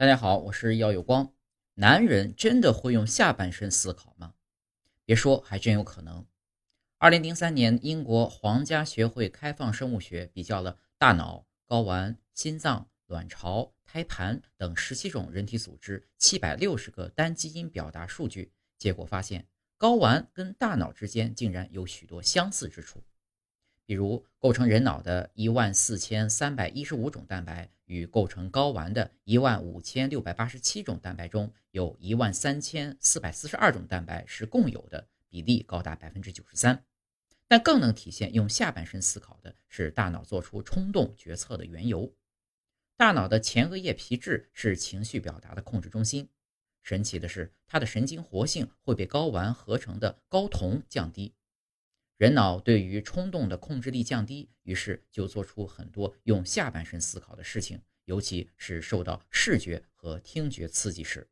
[0.00, 1.34] 大家好，我是耀有光。
[1.74, 4.34] 男人真的会用下半身思考吗？
[5.04, 6.24] 别说，还真有可能。
[6.98, 19.48] 二零零三年，英国皇家学会开放生物学比较了大脑、睾丸、心脏、卵巢、胎盘等十七种人体组织七百六十个单基因表达数据，结果发现，
[19.80, 23.02] 睾丸跟大脑之间竟然有许多相似之处。
[23.88, 36.84] 比如，构成人脑的一万四千三百一十五种蛋白与构成睾丸的一万五千六百八十七种蛋白中，有一万三千四百四十二种蛋白是共有的，比例高达百分之九十三。
[37.46, 42.14] 但更能体现用下半身思考的是大脑做出冲动决策的缘由。
[42.98, 46.28] 大脑的前额叶皮质是情绪表达的控制中心，
[46.82, 51.32] 神奇的是，它的神经活性会被睾丸合成的睾酮降低。
[52.18, 61.28] 人脑对于冲动的控制力降低，于是就做出很多用下半身思考的事情，尤其是受到视觉和听觉刺激时。